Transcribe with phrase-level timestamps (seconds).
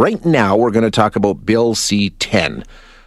[0.00, 2.64] Right now, we're going to talk about Bill C 10.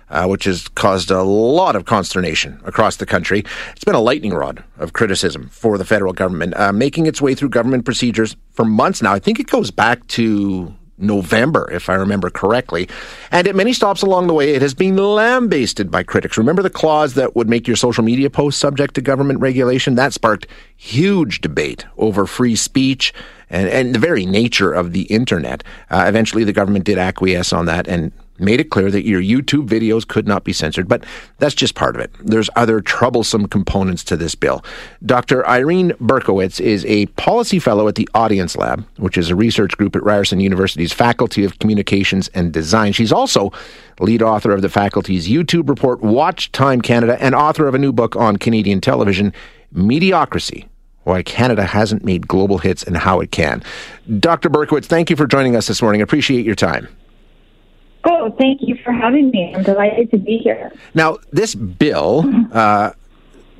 [0.10, 3.44] Uh, which has caused a lot of consternation across the country.
[3.72, 7.34] It's been a lightning rod of criticism for the federal government, uh, making its way
[7.34, 9.12] through government procedures for months now.
[9.12, 12.88] I think it goes back to November, if I remember correctly.
[13.32, 16.38] And at many stops along the way, it has been lambasted by critics.
[16.38, 19.96] Remember the clause that would make your social media posts subject to government regulation?
[19.96, 20.46] That sparked
[20.78, 23.14] huge debate over free speech
[23.54, 25.64] and, and the very nature of the internet.
[25.90, 29.68] Uh, eventually, the government did acquiesce on that and made it clear that your YouTube
[29.68, 31.06] videos could not be censored, but
[31.38, 32.12] that's just part of it.
[32.20, 34.66] There's other troublesome components to this bill.
[35.06, 35.48] Dr.
[35.48, 39.96] Irene Berkowitz is a policy fellow at the Audience Lab, which is a research group
[39.96, 42.92] at Ryerson University's Faculty of Communications and Design.
[42.92, 43.52] She's also
[44.00, 47.94] lead author of the faculty's YouTube report, Watch Time Canada, and author of a new
[47.94, 49.32] book on Canadian television,
[49.72, 50.68] Mediocrity
[51.04, 53.64] why Canada hasn't made global hits and how it can.
[54.20, 54.50] Dr.
[54.50, 56.02] Berkowitz, thank you for joining us this morning.
[56.02, 56.88] Appreciate your time.
[58.06, 59.54] Oh, thank you for having me.
[59.56, 60.72] I'm delighted to be here.
[60.94, 62.92] Now, this bill, uh,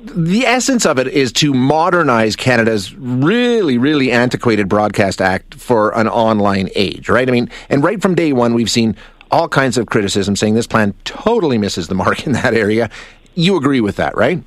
[0.02, 6.08] the essence of it is to modernize Canada's really, really antiquated Broadcast Act for an
[6.08, 7.26] online age, right?
[7.26, 8.96] I mean, and right from day one, we've seen
[9.30, 12.90] all kinds of criticism saying this plan totally misses the mark in that area.
[13.34, 14.42] You agree with that, right?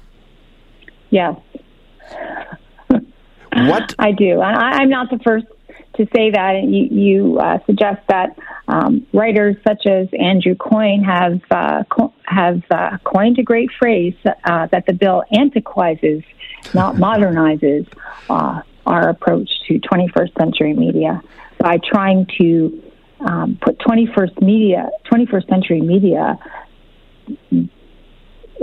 [1.09, 1.35] Yes.
[3.65, 3.95] What?
[3.99, 4.39] I do.
[4.39, 5.45] I, I'm not the first
[5.97, 6.55] to say that.
[6.55, 12.13] And you, you uh, suggest that um, writers such as Andrew Coyne have uh, co-
[12.25, 16.23] have uh, coined a great phrase uh, that the bill antiquizes,
[16.73, 17.87] not modernizes,
[18.29, 21.21] uh, our approach to 21st century media
[21.59, 22.81] by trying to
[23.19, 26.37] um, put 21st media, 21st century media,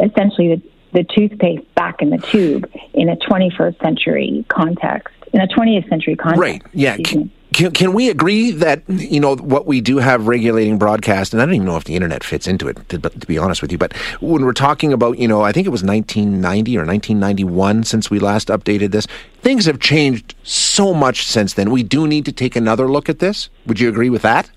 [0.02, 0.62] essentially the,
[0.94, 6.14] the toothpaste back in the tube in a 21st century context in a 20th century
[6.14, 6.40] context.
[6.40, 6.62] Right.
[6.72, 6.96] Yeah.
[6.96, 11.42] Can, can, can, we agree that you know what we do have regulating broadcast, and
[11.42, 13.70] I don't even know if the internet fits into it, to, to, be honest with
[13.70, 13.78] you.
[13.78, 18.10] But when we're talking about, you know, I think it was 1990 or 1991 since
[18.10, 19.06] we last updated this.
[19.40, 21.70] Things have changed so much since then.
[21.70, 23.50] We do need to take another look at this.
[23.66, 24.50] Would you agree with that?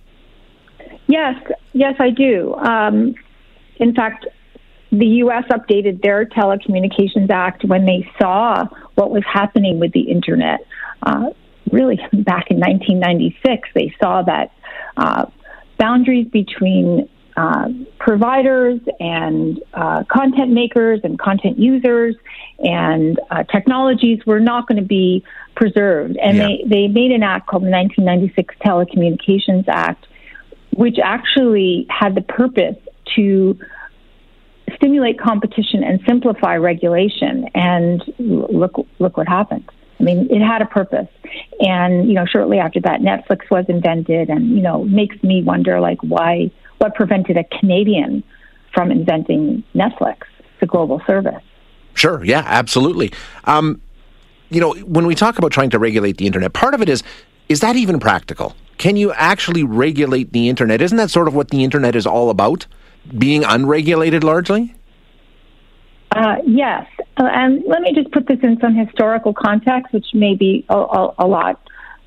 [1.07, 1.35] Yes,
[1.73, 2.55] yes, I do.
[2.55, 3.15] Um,
[3.77, 4.25] in fact,
[4.91, 5.43] the U.S.
[5.49, 8.65] updated their Telecommunications Act when they saw
[8.95, 10.65] what was happening with the internet.
[11.01, 11.31] Uh,
[11.71, 14.51] really, back in 1996, they saw that
[14.95, 15.25] uh,
[15.77, 17.67] boundaries between uh,
[17.99, 22.15] providers and uh, content makers and content users
[22.59, 25.23] and uh, technologies were not going to be
[25.55, 26.17] preserved.
[26.17, 26.47] And yeah.
[26.47, 30.07] they, they made an act called the 1996 Telecommunications Act,
[30.71, 32.75] which actually had the purpose
[33.15, 33.59] to
[34.77, 37.49] stimulate competition and simplify regulation.
[37.53, 39.69] And look, look what happened.
[39.99, 41.07] I mean, it had a purpose.
[41.59, 45.79] And, you know, shortly after that, Netflix was invented and, you know, makes me wonder,
[45.79, 48.23] like, why, what prevented a Canadian
[48.73, 50.21] from inventing Netflix,
[50.59, 51.41] the global service?
[51.95, 52.23] Sure.
[52.23, 53.11] Yeah, absolutely.
[53.45, 53.81] Um,
[54.49, 57.01] you know, when we talk about trying to regulate the internet, part of it is,
[57.49, 58.55] is that even practical?
[58.77, 60.79] Can you actually regulate the internet?
[60.79, 62.67] Isn't that sort of what the internet is all about?
[63.17, 64.73] Being unregulated largely?
[66.11, 66.85] Uh, yes.
[67.17, 70.75] Uh, and let me just put this in some historical context, which may be a,
[70.75, 71.61] a, a lot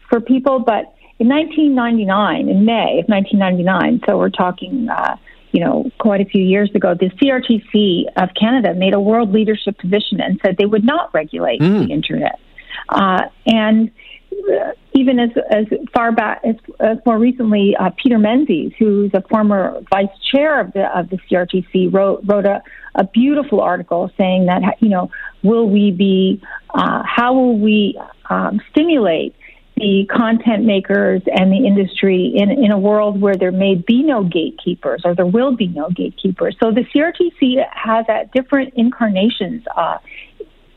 [0.09, 0.59] for people.
[0.59, 5.17] But in 1999, in May of 1999, so we're talking, uh,
[5.53, 9.79] you know, quite a few years ago, the CRTC of Canada made a world leadership
[9.79, 11.87] position and said they would not regulate mm.
[11.87, 12.41] the internet.
[12.89, 13.91] Uh, and
[14.95, 19.81] even as as far back as, as more recently, uh, Peter Menzies, who's a former
[19.91, 22.63] vice chair of the of the CRTC, wrote wrote a,
[22.95, 25.11] a beautiful article saying that you know
[25.43, 26.43] will we be
[26.75, 27.99] uh, how will we
[28.29, 29.35] um, stimulate
[29.77, 34.23] the content makers and the industry in, in a world where there may be no
[34.23, 36.55] gatekeepers or there will be no gatekeepers.
[36.63, 39.97] So the CRTC has at different incarnations uh,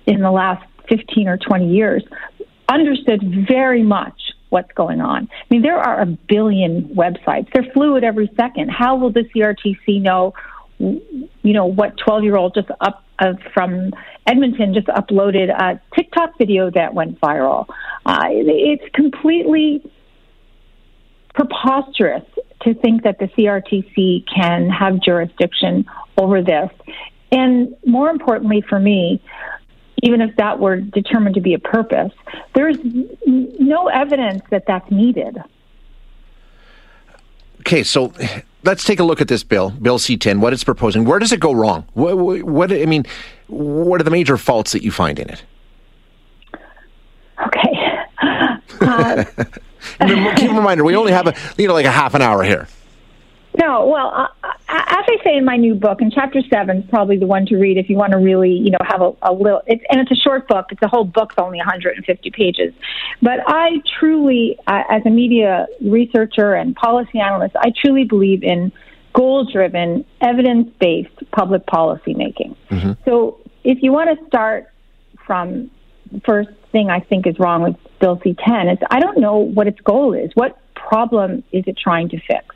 [0.05, 2.03] in the last 15 or 20 years
[2.73, 4.19] understood very much
[4.49, 5.27] what's going on.
[5.31, 7.47] I mean, there are a billion websites.
[7.53, 8.69] They're fluid every second.
[8.69, 10.33] How will the CRTC know,
[10.79, 13.91] you know, what 12 year old just up uh, from
[14.27, 17.65] Edmonton just uploaded a TikTok video that went viral?
[18.05, 19.81] Uh, it's completely
[21.33, 22.23] preposterous
[22.61, 25.85] to think that the CRTC can have jurisdiction
[26.17, 26.69] over this.
[27.31, 29.19] And more importantly for me,
[30.03, 32.11] even if that were determined to be a purpose,
[32.53, 32.77] there's
[33.25, 35.41] no evidence that that's needed.
[37.61, 38.13] Okay, so
[38.63, 41.05] let's take a look at this bill, Bill C10, what it's proposing.
[41.05, 41.87] Where does it go wrong?
[41.93, 43.05] What, what, I mean,
[43.47, 45.43] what are the major faults that you find in it?
[47.47, 47.89] Okay.
[48.81, 49.23] Uh,
[49.99, 52.67] Keep in mind, we only have a you know like a half an hour here.
[53.59, 54.29] No, well,
[54.67, 54.92] I
[55.33, 57.89] say in my new book, and chapter seven is probably the one to read if
[57.89, 59.61] you want to really, you know, have a, a little.
[59.67, 60.67] It's, and it's a short book.
[60.71, 62.73] It's a whole book's only 150 pages.
[63.21, 68.71] But I truly, uh, as a media researcher and policy analyst, I truly believe in
[69.13, 72.55] goal-driven, evidence-based public policy making.
[72.69, 72.93] Mm-hmm.
[73.05, 74.71] So if you want to start
[75.25, 75.69] from
[76.11, 79.67] the first thing I think is wrong with Bill C-10 is I don't know what
[79.67, 80.31] its goal is.
[80.33, 82.55] What problem is it trying to fix?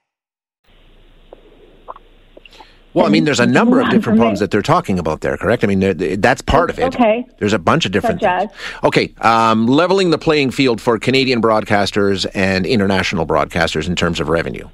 [2.93, 5.63] Well, I mean, there's a number of different problems that they're talking about there, correct?
[5.63, 6.93] I mean, that's part of it.
[6.93, 7.25] Okay.
[7.39, 8.51] There's a bunch of different things.
[8.83, 9.13] Okay.
[9.21, 14.67] Um, leveling the playing field for Canadian broadcasters and international broadcasters in terms of revenue.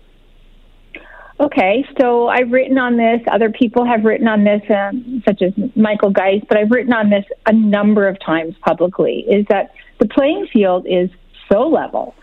[1.39, 3.21] Okay, so I've written on this.
[3.31, 7.11] Other people have written on this, um, such as Michael Geist, but I've written on
[7.11, 9.19] this a number of times publicly.
[9.29, 11.11] Is that the playing field is
[11.47, 12.15] so level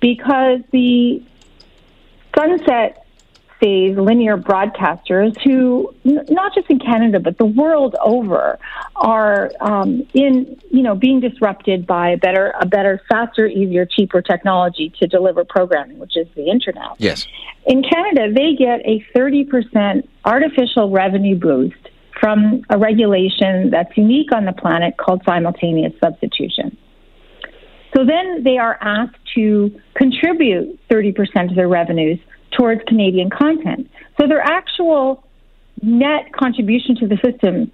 [0.00, 1.22] because the
[2.34, 3.01] sunset
[3.62, 8.58] phase linear broadcasters who, n- not just in Canada but the world over,
[8.96, 14.20] are um, in you know being disrupted by a better, a better, faster, easier, cheaper
[14.20, 16.88] technology to deliver programming, which is the internet.
[16.98, 17.26] Yes.
[17.66, 21.76] In Canada, they get a thirty percent artificial revenue boost
[22.20, 26.76] from a regulation that's unique on the planet called simultaneous substitution.
[27.96, 32.18] So then they are asked to contribute 30% of their revenues
[32.52, 33.90] towards Canadian content.
[34.20, 35.24] So their actual
[35.82, 37.72] net contribution to the system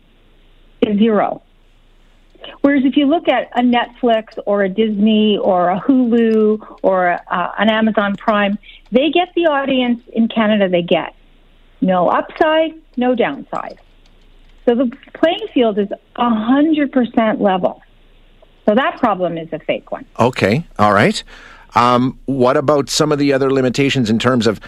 [0.82, 1.42] is zero.
[2.60, 7.52] Whereas if you look at a Netflix or a Disney or a Hulu or uh,
[7.58, 8.58] an Amazon Prime,
[8.92, 11.14] they get the audience in Canada they get.
[11.80, 13.80] No upside, no downside.
[14.66, 17.82] So the playing field is 100% level.
[18.66, 20.04] So that problem is a fake one.
[20.18, 21.22] Okay, all right.
[21.74, 24.60] Um, what about some of the other limitations in terms of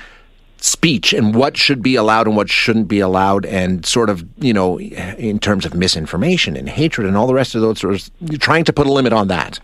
[0.59, 4.53] speech and what should be allowed and what shouldn't be allowed, and sort of, you
[4.53, 8.39] know, in terms of misinformation and hatred and all the rest of those, sort of
[8.41, 9.59] trying to put a limit on that?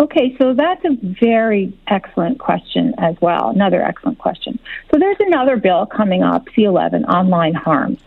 [0.00, 3.50] Okay, so that's a very excellent question as well.
[3.50, 4.58] Another excellent question.
[4.90, 8.00] So there's another bill coming up, C11, online harms.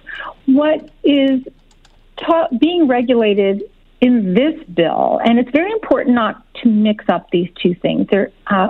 [0.47, 1.43] What is
[2.17, 3.61] ta- being regulated
[4.03, 8.31] in this bill, and it's very important not to mix up these two things, there
[8.47, 8.67] uh,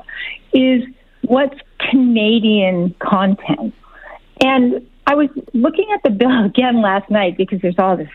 [0.53, 0.83] is
[1.24, 1.59] what's
[1.89, 3.74] Canadian content.
[4.44, 8.09] And I was looking at the bill again last night because there's all this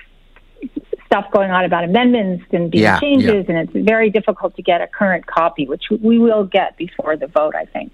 [1.06, 3.56] stuff going on about amendments and being yeah, changes, yeah.
[3.56, 7.26] and it's very difficult to get a current copy, which we will get before the
[7.26, 7.92] vote, I think.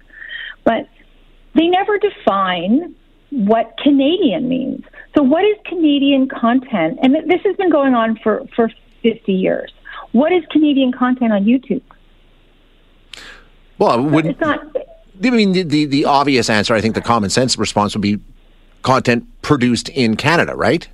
[0.63, 0.87] But
[1.55, 2.93] they never define
[3.31, 4.83] what Canadian means.
[5.17, 6.99] So, what is Canadian content?
[7.01, 8.69] And this has been going on for, for
[9.05, 9.71] 50 years.
[10.13, 11.83] What is Canadian content on YouTube?
[13.77, 14.75] Well, would it's not.
[15.23, 18.19] I mean, the, the, the obvious answer, I think the common sense response would be
[18.81, 20.87] content produced in Canada, right?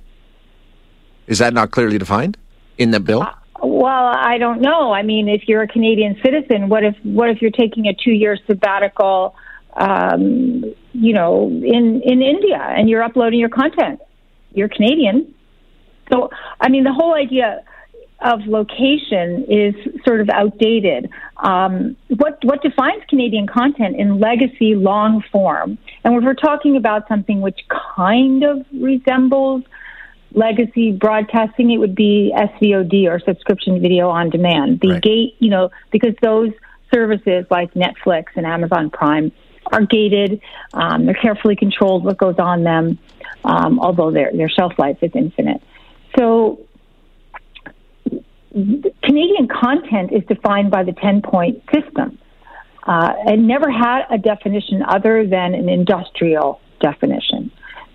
[1.26, 2.36] Is that not clearly defined
[2.78, 3.22] in the bill?
[3.22, 3.32] Uh,
[3.62, 4.92] well, I don't know.
[4.92, 8.10] I mean, if you're a Canadian citizen, what if what if you're taking a two
[8.10, 9.34] year sabbatical,
[9.74, 14.00] um, you know, in in India and you're uploading your content?
[14.52, 15.34] You're Canadian,
[16.12, 17.62] so I mean, the whole idea
[18.22, 19.74] of location is
[20.06, 21.10] sort of outdated.
[21.36, 25.78] Um, what what defines Canadian content in legacy long form?
[26.04, 27.60] And if we're talking about something which
[27.96, 29.64] kind of resembles
[30.34, 34.80] legacy broadcasting, it would be SVOD or subscription video on demand.
[34.80, 35.02] The right.
[35.02, 36.52] gate, you know, because those
[36.92, 39.32] services like Netflix and Amazon Prime
[39.66, 40.40] are gated.
[40.72, 42.98] Um, they're carefully controlled what goes on them,
[43.44, 45.62] um, although their their shelf life is infinite.
[46.18, 46.60] So
[48.52, 52.18] Canadian content is defined by the 10 point system.
[52.84, 57.50] Uh, it never had a definition other than an industrial definition.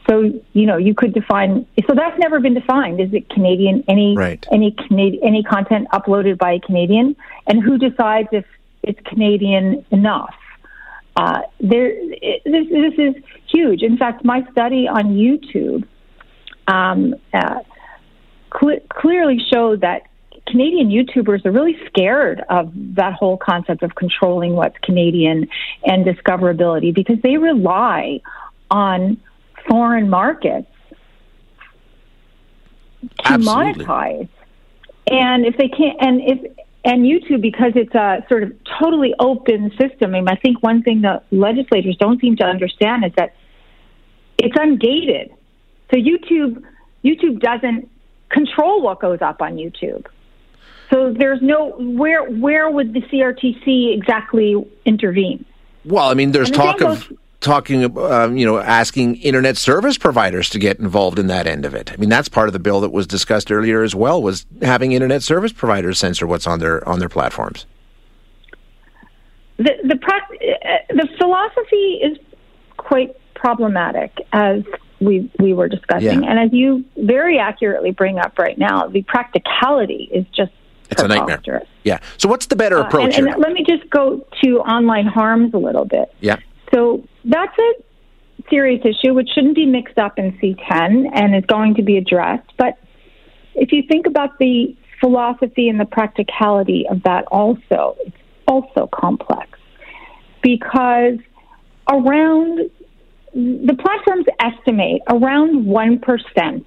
[0.09, 0.21] So
[0.53, 1.67] you know you could define.
[1.85, 3.01] So that's never been defined.
[3.01, 3.83] Is it Canadian?
[3.89, 4.45] Any right.
[4.53, 8.45] any Canadian any content uploaded by a Canadian, and who decides if
[8.83, 10.33] it's Canadian enough?
[11.17, 13.81] Uh, there, it, this, this is huge.
[13.81, 15.85] In fact, my study on YouTube
[16.67, 17.59] um, uh,
[18.57, 20.03] cl- clearly showed that
[20.47, 25.47] Canadian YouTubers are really scared of that whole concept of controlling what's Canadian
[25.85, 28.21] and discoverability because they rely
[28.71, 29.17] on
[29.69, 30.71] foreign markets
[33.01, 33.85] to Absolutely.
[33.85, 34.29] monetize.
[35.09, 39.71] And if they can't, and if and YouTube because it's a sort of totally open
[39.71, 40.15] system.
[40.15, 43.35] I mean, I think one thing that legislators don't seem to understand is that
[44.37, 45.33] it's ungated.
[45.91, 46.63] So YouTube
[47.03, 47.89] YouTube doesn't
[48.29, 50.05] control what goes up on YouTube.
[50.89, 54.55] So there's no where where would the CRTC exactly
[54.85, 55.45] intervene?
[55.83, 60.49] Well, I mean, there's the talk of talking, um, you know, asking internet service providers
[60.49, 61.91] to get involved in that end of it.
[61.91, 64.21] I mean, that's part of the bill that was discussed earlier as well.
[64.21, 67.65] Was having internet service providers censor what's on their on their platforms.
[69.57, 72.17] The the uh, the philosophy is
[72.77, 74.63] quite problematic as
[74.99, 76.29] we we were discussing, Yeah.
[76.29, 80.51] and as you very accurately bring up right now, the practicality is just
[80.89, 81.63] It's a nightmare.
[81.83, 81.99] Yeah.
[82.17, 85.53] So what's the better Uh, approach and, and let me just go to online harms
[85.53, 86.13] a little bit.
[86.19, 86.37] yeah.
[86.73, 87.73] So that's a
[88.49, 92.49] serious issue which shouldn't be mixed up in C10 and is going to be addressed.
[92.57, 92.77] But
[93.55, 98.15] if you think about the philosophy and the practicality of that also, it's
[98.47, 99.49] also complex
[100.41, 101.17] because
[101.89, 102.69] around
[103.37, 106.65] the platforms estimate around 1%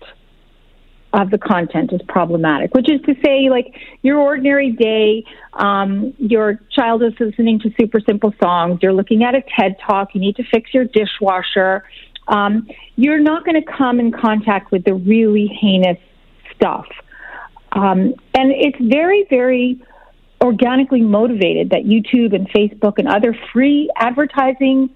[1.12, 5.24] of the content is problematic, which is to say, like your ordinary day,
[5.54, 10.14] um, your child is listening to super simple songs, you're looking at a TED talk,
[10.14, 11.82] you need to fix your dishwasher.
[12.28, 15.98] Um, you're not going to come in contact with the really heinous
[16.54, 16.86] stuff.
[17.72, 19.82] Um, and it's very, very
[20.40, 24.90] organically motivated that YouTube and Facebook and other free advertising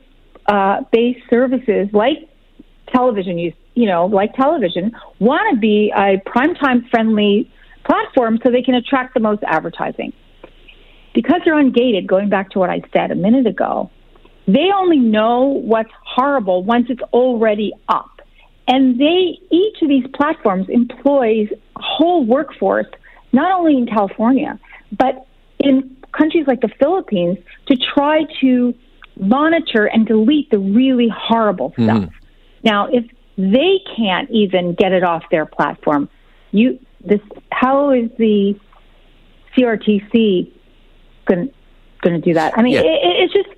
[0.47, 2.29] uh, based services like
[2.93, 7.51] television use, you know, like television, want to be a primetime friendly
[7.85, 10.13] platform so they can attract the most advertising.
[11.15, 13.91] Because they're ungated, going back to what I said a minute ago,
[14.47, 18.11] they only know what's horrible once it's already up.
[18.67, 22.87] And they, each of these platforms employs a whole workforce,
[23.33, 24.59] not only in California,
[24.99, 25.27] but
[25.61, 28.75] in countries like the Philippines to try to
[29.19, 31.85] monitor and delete the really horrible mm-hmm.
[31.85, 32.15] stuff.
[32.63, 33.05] Now, if
[33.37, 36.09] they can't even get it off their platform,
[36.51, 37.21] you this
[37.53, 38.59] how is the
[39.57, 40.51] CRTC
[41.27, 41.51] going
[42.01, 42.57] going to do that?
[42.57, 42.81] I mean, Yeah.
[42.81, 43.49] it, it's just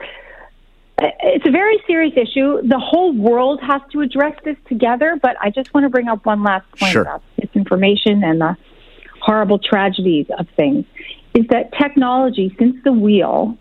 [0.98, 2.62] it's a very serious issue.
[2.62, 5.18] The whole world has to address this together.
[5.20, 7.02] But I just want to bring up one last point Sure.
[7.02, 8.56] about misinformation and the
[9.20, 10.86] horrible tragedies of things.
[11.34, 13.58] Is that technology since the wheel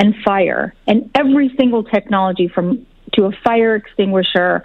[0.00, 4.64] and fire and every single technology from to a fire extinguisher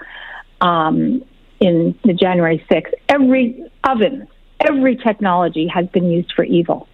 [0.61, 1.23] um,
[1.59, 4.27] in the January 6th, every oven,
[4.59, 6.87] every technology has been used for evil,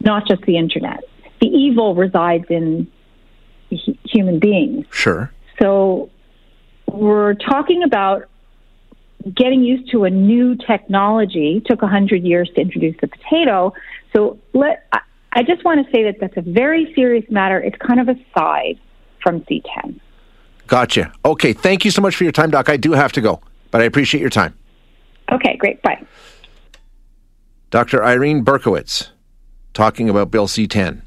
[0.00, 1.04] not just the internet.
[1.40, 2.90] The evil resides in
[3.70, 4.86] hu- human beings.
[4.90, 5.32] Sure.
[5.60, 6.10] So
[6.90, 8.24] we're talking about
[9.36, 11.58] getting used to a new technology.
[11.58, 13.72] It took 100 years to introduce the potato.
[14.14, 14.86] So let
[15.34, 17.60] I just want to say that that's a very serious matter.
[17.60, 18.78] It's kind of aside
[19.22, 20.00] from C10.
[20.66, 21.12] Gotcha.
[21.24, 21.52] Okay.
[21.52, 22.68] Thank you so much for your time, Doc.
[22.68, 24.56] I do have to go, but I appreciate your time.
[25.32, 25.82] Okay, great.
[25.82, 26.02] Bye.
[27.70, 28.04] Dr.
[28.04, 29.08] Irene Berkowitz
[29.72, 31.02] talking about Bill C 10.